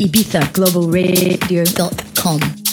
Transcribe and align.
ibizaglobalradio.com. 0.00 2.69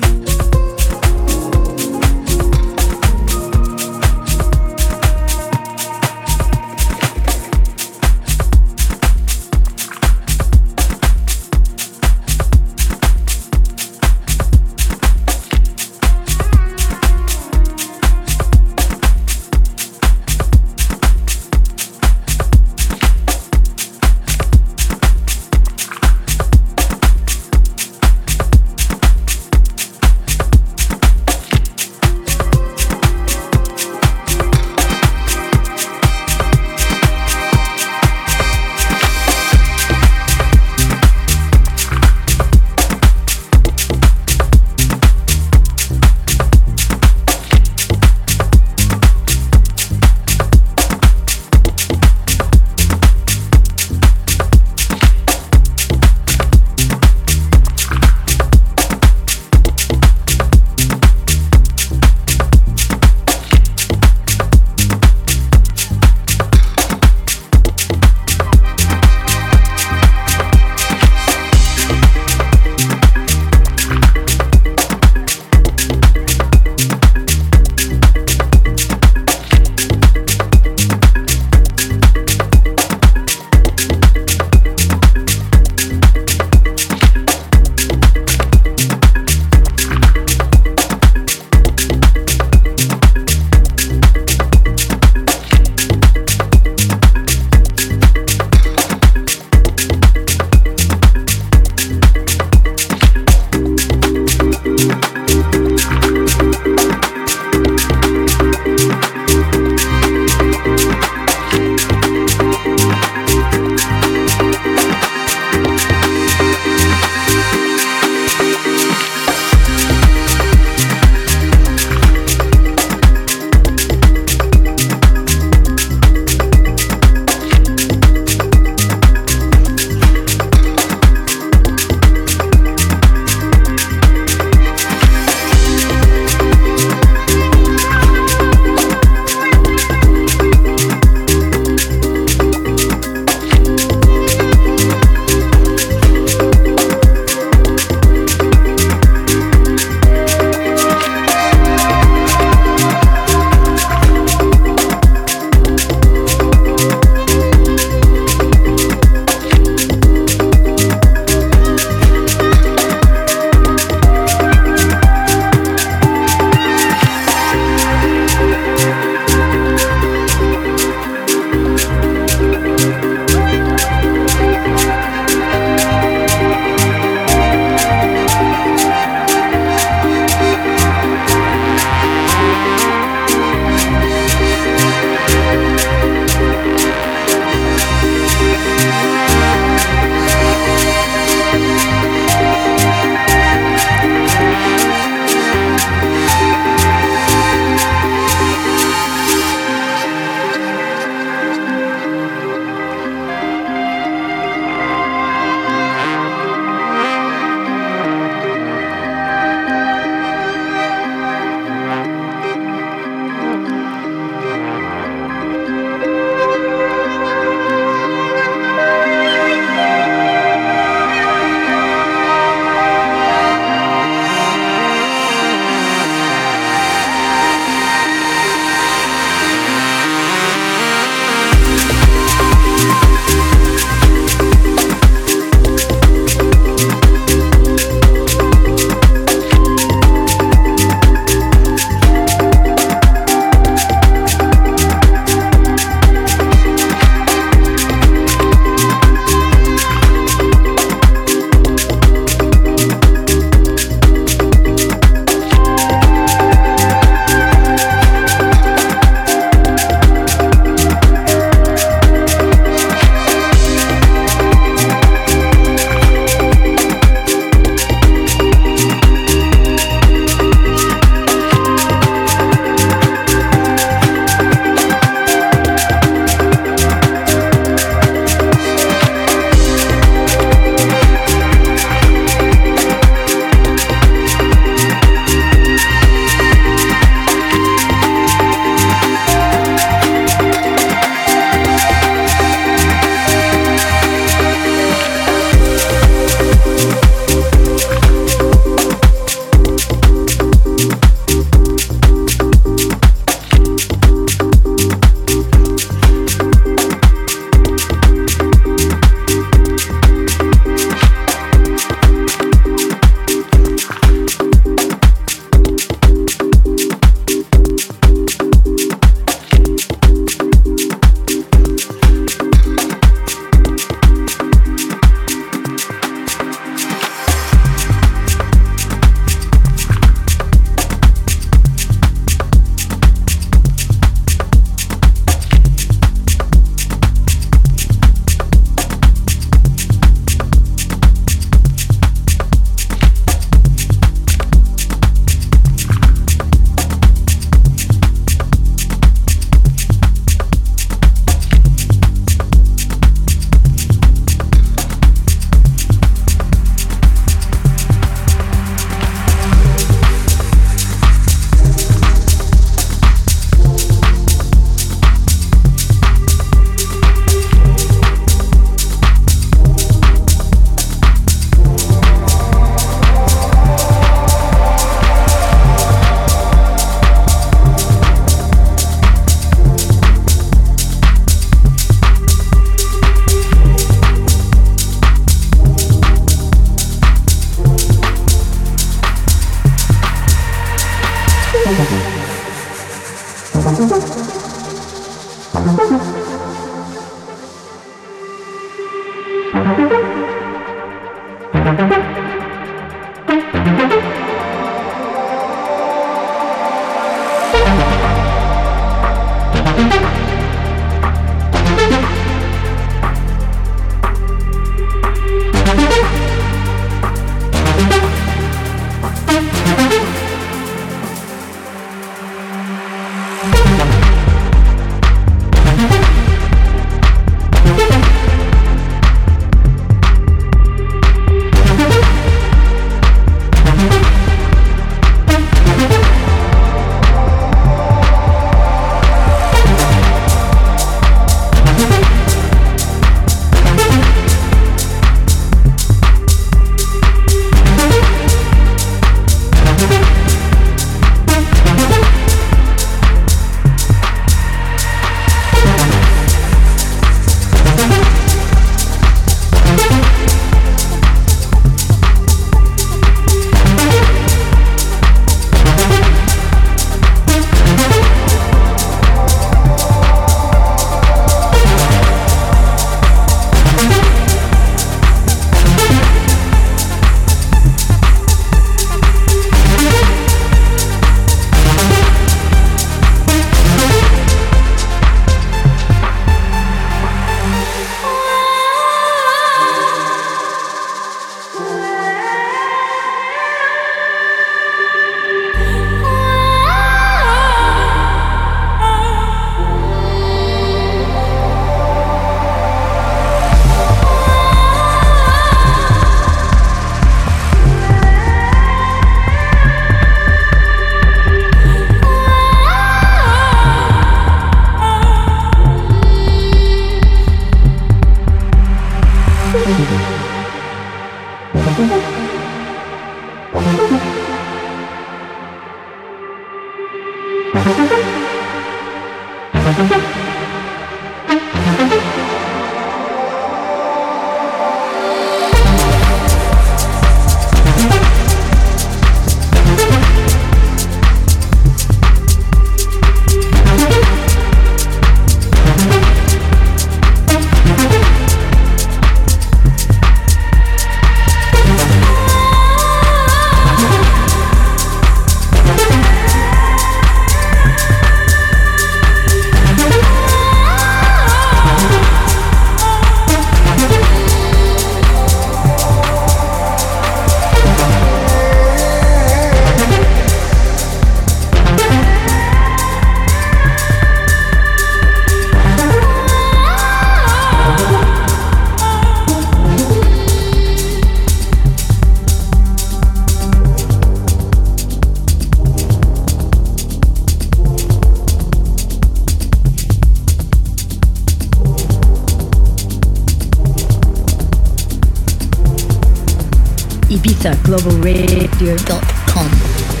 globalradio.com. 598.57 600.00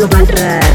Radio. 0.00 0.69